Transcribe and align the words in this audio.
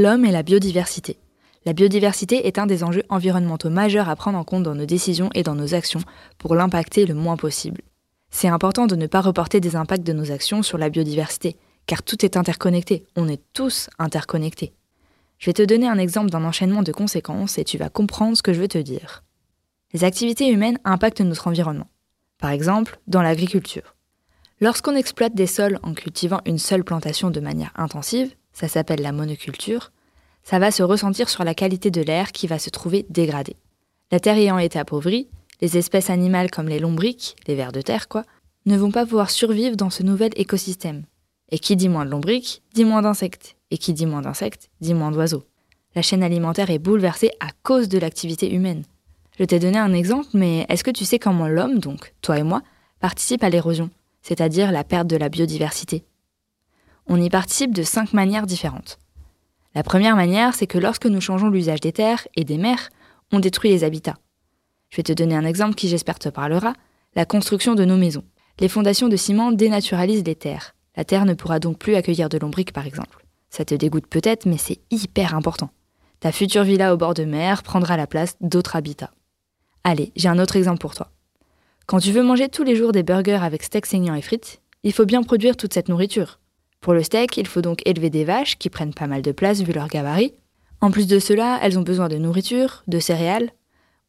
L'homme 0.00 0.24
et 0.24 0.30
la 0.30 0.44
biodiversité. 0.44 1.18
La 1.64 1.72
biodiversité 1.72 2.46
est 2.46 2.60
un 2.60 2.66
des 2.66 2.84
enjeux 2.84 3.02
environnementaux 3.08 3.68
majeurs 3.68 4.08
à 4.08 4.14
prendre 4.14 4.38
en 4.38 4.44
compte 4.44 4.62
dans 4.62 4.76
nos 4.76 4.86
décisions 4.86 5.28
et 5.34 5.42
dans 5.42 5.56
nos 5.56 5.74
actions 5.74 6.02
pour 6.38 6.54
l'impacter 6.54 7.04
le 7.04 7.14
moins 7.14 7.36
possible. 7.36 7.82
C'est 8.30 8.46
important 8.46 8.86
de 8.86 8.94
ne 8.94 9.08
pas 9.08 9.20
reporter 9.20 9.58
des 9.58 9.74
impacts 9.74 10.06
de 10.06 10.12
nos 10.12 10.30
actions 10.30 10.62
sur 10.62 10.78
la 10.78 10.88
biodiversité, 10.88 11.56
car 11.86 12.04
tout 12.04 12.24
est 12.24 12.36
interconnecté, 12.36 13.06
on 13.16 13.26
est 13.26 13.42
tous 13.52 13.90
interconnectés. 13.98 14.72
Je 15.38 15.46
vais 15.46 15.54
te 15.54 15.64
donner 15.64 15.88
un 15.88 15.98
exemple 15.98 16.30
d'un 16.30 16.44
enchaînement 16.44 16.84
de 16.84 16.92
conséquences 16.92 17.58
et 17.58 17.64
tu 17.64 17.76
vas 17.76 17.88
comprendre 17.88 18.36
ce 18.36 18.42
que 18.42 18.52
je 18.52 18.60
veux 18.60 18.68
te 18.68 18.78
dire. 18.78 19.24
Les 19.94 20.04
activités 20.04 20.48
humaines 20.48 20.78
impactent 20.84 21.22
notre 21.22 21.48
environnement. 21.48 21.88
Par 22.38 22.50
exemple, 22.50 23.00
dans 23.08 23.22
l'agriculture. 23.22 23.96
Lorsqu'on 24.60 24.94
exploite 24.94 25.34
des 25.34 25.48
sols 25.48 25.80
en 25.82 25.92
cultivant 25.92 26.40
une 26.46 26.58
seule 26.58 26.84
plantation 26.84 27.30
de 27.30 27.40
manière 27.40 27.72
intensive, 27.74 28.36
ça 28.58 28.66
s'appelle 28.66 29.02
la 29.02 29.12
monoculture, 29.12 29.92
ça 30.42 30.58
va 30.58 30.72
se 30.72 30.82
ressentir 30.82 31.28
sur 31.28 31.44
la 31.44 31.54
qualité 31.54 31.92
de 31.92 32.02
l'air 32.02 32.32
qui 32.32 32.48
va 32.48 32.58
se 32.58 32.70
trouver 32.70 33.06
dégradée. 33.08 33.54
La 34.10 34.18
terre 34.18 34.36
ayant 34.36 34.58
été 34.58 34.80
appauvrie, 34.80 35.28
les 35.60 35.76
espèces 35.76 36.10
animales 36.10 36.50
comme 36.50 36.68
les 36.68 36.80
lombriques, 36.80 37.36
les 37.46 37.54
vers 37.54 37.70
de 37.70 37.82
terre 37.82 38.08
quoi, 38.08 38.24
ne 38.66 38.76
vont 38.76 38.90
pas 38.90 39.04
pouvoir 39.04 39.30
survivre 39.30 39.76
dans 39.76 39.90
ce 39.90 40.02
nouvel 40.02 40.32
écosystème. 40.34 41.04
Et 41.52 41.60
qui 41.60 41.76
dit 41.76 41.88
moins 41.88 42.04
de 42.04 42.10
lombriques, 42.10 42.62
dit 42.74 42.84
moins 42.84 43.00
d'insectes. 43.00 43.54
Et 43.70 43.78
qui 43.78 43.92
dit 43.92 44.06
moins 44.06 44.22
d'insectes, 44.22 44.70
dit 44.80 44.94
moins 44.94 45.12
d'oiseaux. 45.12 45.44
La 45.94 46.02
chaîne 46.02 46.24
alimentaire 46.24 46.70
est 46.70 46.80
bouleversée 46.80 47.30
à 47.38 47.50
cause 47.62 47.88
de 47.88 47.98
l'activité 47.98 48.52
humaine. 48.52 48.82
Je 49.38 49.44
t'ai 49.44 49.60
donné 49.60 49.78
un 49.78 49.92
exemple, 49.92 50.30
mais 50.34 50.66
est-ce 50.68 50.82
que 50.82 50.90
tu 50.90 51.04
sais 51.04 51.20
comment 51.20 51.46
l'homme, 51.46 51.78
donc 51.78 52.12
toi 52.22 52.38
et 52.38 52.42
moi, 52.42 52.62
participe 52.98 53.44
à 53.44 53.50
l'érosion, 53.50 53.88
c'est-à-dire 54.20 54.72
la 54.72 54.82
perte 54.82 55.06
de 55.06 55.16
la 55.16 55.28
biodiversité? 55.28 56.04
On 57.10 57.20
y 57.20 57.30
participe 57.30 57.74
de 57.74 57.82
cinq 57.82 58.12
manières 58.12 58.46
différentes. 58.46 58.98
La 59.74 59.82
première 59.82 60.14
manière, 60.14 60.54
c'est 60.54 60.66
que 60.66 60.76
lorsque 60.76 61.06
nous 61.06 61.22
changeons 61.22 61.48
l'usage 61.48 61.80
des 61.80 61.92
terres 61.92 62.28
et 62.36 62.44
des 62.44 62.58
mers, 62.58 62.90
on 63.32 63.38
détruit 63.40 63.70
les 63.70 63.82
habitats. 63.82 64.18
Je 64.90 64.98
vais 64.98 65.02
te 65.02 65.12
donner 65.12 65.34
un 65.34 65.46
exemple 65.46 65.74
qui 65.74 65.88
j'espère 65.88 66.18
te 66.18 66.28
parlera, 66.28 66.74
la 67.14 67.24
construction 67.24 67.74
de 67.74 67.86
nos 67.86 67.96
maisons. 67.96 68.24
Les 68.60 68.68
fondations 68.68 69.08
de 69.08 69.16
ciment 69.16 69.52
dénaturalisent 69.52 70.24
les 70.24 70.34
terres. 70.34 70.74
La 70.96 71.04
terre 71.04 71.24
ne 71.24 71.32
pourra 71.32 71.60
donc 71.60 71.78
plus 71.78 71.94
accueillir 71.94 72.28
de 72.28 72.38
lombriques 72.38 72.72
par 72.72 72.86
exemple. 72.86 73.24
Ça 73.48 73.64
te 73.64 73.74
dégoûte 73.74 74.06
peut-être, 74.06 74.44
mais 74.44 74.58
c'est 74.58 74.80
hyper 74.90 75.34
important. 75.34 75.70
Ta 76.20 76.32
future 76.32 76.64
villa 76.64 76.92
au 76.92 76.98
bord 76.98 77.14
de 77.14 77.24
mer 77.24 77.62
prendra 77.62 77.96
la 77.96 78.06
place 78.06 78.36
d'autres 78.42 78.76
habitats. 78.76 79.12
Allez, 79.82 80.12
j'ai 80.16 80.28
un 80.28 80.38
autre 80.38 80.56
exemple 80.56 80.80
pour 80.80 80.94
toi. 80.94 81.10
Quand 81.86 82.00
tu 82.00 82.12
veux 82.12 82.22
manger 82.22 82.48
tous 82.48 82.64
les 82.64 82.76
jours 82.76 82.92
des 82.92 83.02
burgers 83.02 83.42
avec 83.42 83.62
steak 83.62 83.86
saignant 83.86 84.14
et 84.14 84.20
frites, 84.20 84.60
il 84.82 84.92
faut 84.92 85.06
bien 85.06 85.22
produire 85.22 85.56
toute 85.56 85.72
cette 85.72 85.88
nourriture. 85.88 86.38
Pour 86.80 86.94
le 86.94 87.02
steak, 87.02 87.36
il 87.36 87.46
faut 87.46 87.62
donc 87.62 87.82
élever 87.86 88.10
des 88.10 88.24
vaches 88.24 88.58
qui 88.58 88.70
prennent 88.70 88.94
pas 88.94 89.06
mal 89.06 89.22
de 89.22 89.32
place 89.32 89.62
vu 89.62 89.72
leur 89.72 89.88
gabarit. 89.88 90.34
En 90.80 90.90
plus 90.90 91.06
de 91.06 91.18
cela, 91.18 91.58
elles 91.62 91.78
ont 91.78 91.82
besoin 91.82 92.08
de 92.08 92.18
nourriture, 92.18 92.84
de 92.86 93.00
céréales, 93.00 93.50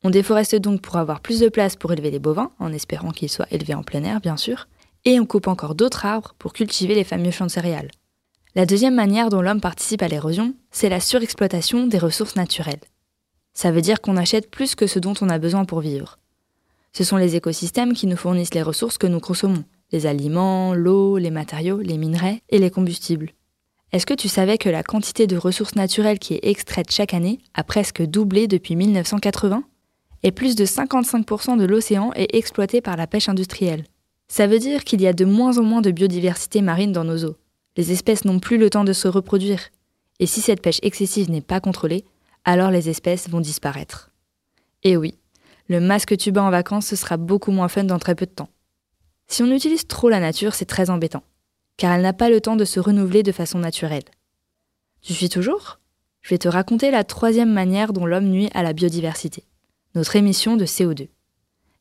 on 0.04 0.10
déforeste 0.10 0.56
donc 0.56 0.82
pour 0.82 0.96
avoir 0.96 1.20
plus 1.20 1.42
de 1.42 1.50
place 1.50 1.76
pour 1.76 1.92
élever 1.92 2.10
les 2.10 2.20
bovins, 2.20 2.52
en 2.60 2.72
espérant 2.72 3.12
qu'ils 3.12 3.30
soient 3.30 3.52
élevés 3.52 3.74
en 3.74 3.84
plein 3.84 4.04
air 4.04 4.22
bien 4.22 4.38
sûr, 4.38 4.68
et 5.04 5.20
on 5.20 5.26
coupe 5.26 5.48
encore 5.48 5.76
d'autres 5.76 6.06
arbres 6.06 6.36
pour 6.40 6.54
cultiver 6.54 6.96
les 6.96 7.04
fameux 7.04 7.32
champs 7.32 7.46
de 7.46 7.52
céréales. 7.52 7.92
La 8.56 8.66
deuxième 8.66 8.96
manière 8.96 9.30
dont 9.30 9.42
l'homme 9.42 9.62
participe 9.62 10.02
à 10.02 10.08
l'érosion, 10.08 10.56
c'est 10.72 10.90
la 10.90 11.02
surexploitation 11.02 11.86
des 11.86 11.98
ressources 11.98 12.36
naturelles. 12.36 12.80
Ça 13.54 13.72
veut 13.72 13.82
dire 13.82 14.00
qu'on 14.00 14.18
achète 14.18 14.50
plus 14.50 14.76
que 14.76 14.88
ce 14.88 15.00
dont 15.00 15.14
on 15.22 15.30
a 15.30 15.38
besoin 15.38 15.66
pour 15.66 15.82
vivre. 15.82 16.18
Ce 16.94 17.04
sont 17.04 17.18
les 17.18 17.36
écosystèmes 17.36 17.94
qui 17.94 18.08
nous 18.08 18.18
fournissent 18.18 18.54
les 18.54 18.64
ressources 18.64 18.98
que 18.98 19.08
nous 19.08 19.20
consommons, 19.20 19.66
les 19.92 20.06
aliments, 20.06 20.74
l'eau, 20.74 21.18
les 21.18 21.32
matériaux, 21.32 21.80
les 21.80 21.98
minerais 21.98 22.42
et 22.50 22.60
les 22.60 22.70
combustibles. 22.70 23.32
Est-ce 23.92 24.06
que 24.06 24.14
tu 24.14 24.30
savais 24.30 24.58
que 24.58 24.70
la 24.70 24.84
quantité 24.84 25.26
de 25.26 25.38
ressources 25.38 25.76
naturelles 25.76 26.20
qui 26.20 26.36
est 26.36 26.44
extraite 26.44 26.92
chaque 26.92 27.14
année 27.14 27.40
a 27.56 27.64
presque 27.64 28.04
doublé 28.04 28.48
depuis 28.48 28.76
1980 28.76 29.64
et 30.22 30.32
plus 30.32 30.56
de 30.56 30.66
55% 30.66 31.58
de 31.58 31.66
l'océan 31.66 32.12
est 32.14 32.36
exploité 32.36 32.82
par 32.82 32.98
la 32.98 33.08
pêche 33.08 33.30
industrielle. 33.30 33.86
Ça 34.28 34.48
veut 34.48 34.60
dire 34.60 34.84
qu'il 34.84 35.02
y 35.02 35.08
a 35.08 35.14
de 35.14 35.26
moins 35.26 35.58
en 35.58 35.64
moins 35.64 35.82
de 35.82 35.92
biodiversité 35.92 36.62
marine 36.62 36.92
dans 36.92 37.04
nos 37.04 37.26
eaux. 37.26 37.38
Les 37.78 37.92
espèces 37.92 38.26
n'ont 38.26 38.40
plus 38.40 38.58
le 38.58 38.70
temps 38.70 38.84
de 38.84 38.94
se 38.94 39.08
reproduire. 39.08 39.70
Et 40.20 40.28
si 40.28 40.42
cette 40.42 40.62
pêche 40.62 40.80
excessive 40.84 41.32
n'est 41.32 41.42
pas 41.42 41.62
contrôlée, 41.62 42.06
alors 42.46 42.70
les 42.70 42.90
espèces 42.90 43.30
vont 43.30 43.40
disparaître. 43.40 44.12
Et 44.84 44.98
oui, 44.98 45.16
le 45.68 45.80
masque 45.80 46.16
tuba 46.18 46.44
en 46.44 46.52
vacances, 46.52 46.88
ce 46.88 46.96
sera 46.96 47.18
beaucoup 47.18 47.52
moins 47.52 47.70
fun 47.70 47.86
dans 47.86 48.00
très 48.00 48.16
peu 48.16 48.26
de 48.26 48.32
temps. 48.32 48.50
Si 49.30 49.42
on 49.44 49.52
utilise 49.52 49.88
trop 49.88 50.10
la 50.10 50.20
nature, 50.20 50.54
c'est 50.54 50.66
très 50.66 50.90
embêtant, 50.90 51.24
car 51.78 51.94
elle 51.94 52.02
n'a 52.02 52.14
pas 52.14 52.30
le 52.30 52.42
temps 52.42 52.56
de 52.58 52.66
se 52.66 52.80
renouveler 52.80 53.24
de 53.24 53.32
façon 53.32 53.60
naturelle. 53.60 54.04
Tu 55.02 55.14
suis 55.14 55.30
toujours? 55.30 55.80
Je 56.22 56.32
vais 56.32 56.40
te 56.40 56.50
raconter 56.50 56.92
la 56.92 57.06
troisième 57.06 57.54
manière 57.54 57.94
dont 57.94 58.06
l'homme 58.06 58.30
nuit 58.30 58.50
à 58.54 58.64
la 58.64 58.74
biodiversité 58.74 59.46
notre 59.96 60.16
émission 60.16 60.56
de 60.56 60.66
CO2. 60.66 61.08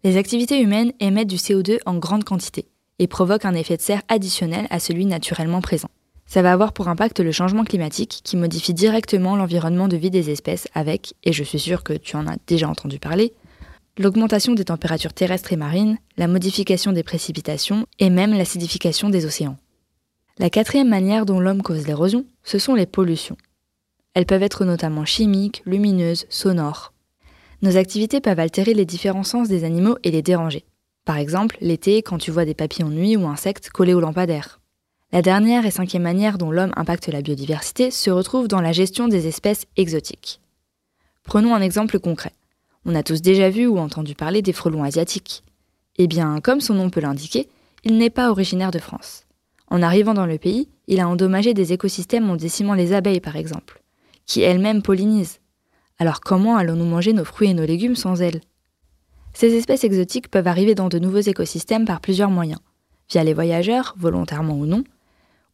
Les 0.05 0.17
activités 0.17 0.61
humaines 0.61 0.93
émettent 1.01 1.29
du 1.29 1.37
CO2 1.37 1.79
en 1.85 1.97
grande 1.99 2.25
quantité 2.25 2.67
et 2.99 3.07
provoquent 3.07 3.45
un 3.45 3.55
effet 3.55 3.77
de 3.77 3.83
serre 3.83 4.03
additionnel 4.09 4.67
à 4.71 4.81
celui 4.81 5.07
naturellement 5.07 5.61
présent. 5.61 5.91
Ça 6.27 6.43
va 6.43 6.53
avoir 6.53 6.73
pour 6.73 6.89
impact 6.89 7.21
le 7.21 7.33
changement 7.33 7.65
climatique 7.65 8.21
qui 8.25 8.37
modifie 8.37 8.75
directement 8.75 9.37
l'environnement 9.37 9.89
de 9.89 9.97
vie 9.97 10.11
des 10.11 10.31
espèces 10.31 10.69
avec, 10.75 11.15
et 11.25 11.33
je 11.33 11.45
suis 11.45 11.59
sûr 11.59 11.83
que 11.83 11.93
tu 11.95 12.17
en 12.17 12.27
as 12.27 12.37
déjà 12.47 12.69
entendu 12.69 12.99
parler, 12.99 13.33
l'augmentation 13.99 14.55
des 14.55 14.65
températures 14.65 15.13
terrestres 15.13 15.53
et 15.53 15.57
marines, 15.57 15.99
la 16.17 16.29
modification 16.29 16.93
des 16.93 17.03
précipitations 17.03 17.87
et 17.99 18.11
même 18.11 18.37
l'acidification 18.37 19.11
des 19.11 19.27
océans. 19.27 19.59
La 20.39 20.51
quatrième 20.51 20.89
manière 20.89 21.27
dont 21.27 21.41
l'homme 21.41 21.63
cause 21.63 21.87
l'érosion, 21.87 22.25
ce 22.45 22.59
sont 22.59 22.75
les 22.75 22.87
pollutions. 22.87 23.37
Elles 24.15 24.27
peuvent 24.27 24.43
être 24.43 24.65
notamment 24.65 25.05
chimiques, 25.05 25.63
lumineuses, 25.67 26.27
sonores, 26.29 26.93
nos 27.61 27.77
activités 27.77 28.21
peuvent 28.21 28.39
altérer 28.39 28.73
les 28.73 28.85
différents 28.85 29.25
sens 29.25 29.49
des 29.49 29.65
animaux 29.65 29.99
et 30.05 30.13
les 30.13 30.23
déranger. 30.23 30.65
Par 31.05 31.17
exemple, 31.17 31.57
l'été, 31.61 32.03
quand 32.03 32.19
tu 32.19 32.31
vois 32.31 32.45
des 32.45 32.55
papillons 32.55 32.89
de 32.89 32.95
nuit 32.95 33.17
ou 33.17 33.27
insectes 33.27 33.71
collés 33.71 33.95
aux 33.95 34.01
lampadaires. 34.01 34.61
La 35.11 35.23
dernière 35.23 35.67
et 35.67 35.73
cinquième 35.73 36.03
manière 36.03 36.39
dont 36.39 36.53
l'homme 36.53 36.73
impacte 36.77 37.09
la 37.09 37.23
biodiversité 37.23 37.91
se 37.91 38.11
retrouve 38.11 38.47
dans 38.47 38.61
la 38.61 38.73
gestion 38.73 39.09
des 39.09 39.27
espèces 39.27 39.65
exotiques. 39.77 40.41
Prenons 41.25 41.55
un 41.55 41.63
exemple 41.63 41.99
concret. 41.99 42.33
On 42.91 42.95
a 42.95 43.03
tous 43.03 43.21
déjà 43.21 43.51
vu 43.51 43.67
ou 43.67 43.77
entendu 43.77 44.15
parler 44.15 44.41
des 44.41 44.55
frelons 44.55 44.83
asiatiques. 44.83 45.45
Eh 45.99 46.07
bien, 46.07 46.41
comme 46.41 46.63
son 46.63 46.73
nom 46.73 46.89
peut 46.89 47.03
l'indiquer, 47.03 47.47
il 47.85 47.99
n'est 47.99 48.09
pas 48.09 48.31
originaire 48.31 48.71
de 48.71 48.79
France. 48.79 49.27
En 49.67 49.83
arrivant 49.83 50.15
dans 50.15 50.25
le 50.25 50.39
pays, 50.39 50.71
il 50.87 50.99
a 50.99 51.07
endommagé 51.07 51.53
des 51.53 51.75
écosystèmes 51.75 52.31
en 52.31 52.37
décimant 52.37 52.73
les 52.73 52.95
abeilles 52.95 53.21
par 53.21 53.37
exemple, 53.37 53.83
qui 54.25 54.41
elles-mêmes 54.41 54.81
pollinisent. 54.81 55.41
Alors 55.99 56.21
comment 56.21 56.57
allons-nous 56.57 56.87
manger 56.87 57.13
nos 57.13 57.27
fruits 57.27 57.51
et 57.51 57.55
nos 57.55 57.67
légumes 57.67 57.95
sans 57.95 58.23
elles? 58.23 58.41
Ces 59.35 59.55
espèces 59.55 59.85
exotiques 59.85 60.31
peuvent 60.31 60.49
arriver 60.49 60.75
dans 60.75 60.89
de 60.89 60.99
nouveaux 60.99 61.19
écosystèmes 61.19 61.85
par 61.85 62.01
plusieurs 62.01 62.31
moyens, 62.31 62.61
via 63.11 63.23
les 63.23 63.35
voyageurs, 63.35 63.97
volontairement 63.99 64.55
ou 64.55 64.65
non, 64.65 64.83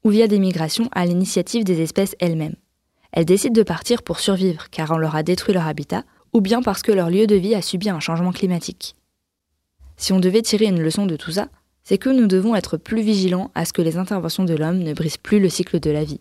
ou 0.04 0.10
via 0.10 0.28
des 0.28 0.38
migrations 0.38 0.88
à 0.92 1.04
l'initiative 1.04 1.64
des 1.64 1.80
espèces 1.80 2.14
elles-mêmes. 2.20 2.54
Elles 3.10 3.24
décident 3.24 3.58
de 3.58 3.64
partir 3.64 4.04
pour 4.04 4.20
survivre 4.20 4.70
car 4.70 4.92
on 4.92 4.98
leur 4.98 5.16
a 5.16 5.24
détruit 5.24 5.54
leur 5.54 5.66
habitat, 5.66 6.04
ou 6.34 6.40
bien 6.40 6.62
parce 6.62 6.82
que 6.82 6.92
leur 6.92 7.08
lieu 7.08 7.26
de 7.26 7.36
vie 7.36 7.54
a 7.54 7.62
subi 7.62 7.88
un 7.88 8.00
changement 8.00 8.32
climatique. 8.32 8.96
Si 9.96 10.12
on 10.12 10.20
devait 10.20 10.42
tirer 10.42 10.66
une 10.66 10.82
leçon 10.82 11.06
de 11.06 11.16
tout 11.16 11.30
ça, 11.30 11.48
c'est 11.84 11.98
que 11.98 12.10
nous 12.10 12.26
devons 12.26 12.56
être 12.56 12.76
plus 12.76 13.02
vigilants 13.02 13.50
à 13.54 13.64
ce 13.64 13.72
que 13.72 13.82
les 13.82 13.96
interventions 13.96 14.44
de 14.44 14.54
l'homme 14.54 14.78
ne 14.78 14.92
brisent 14.92 15.16
plus 15.16 15.38
le 15.38 15.48
cycle 15.48 15.78
de 15.80 15.90
la 15.90 16.02
vie. 16.02 16.20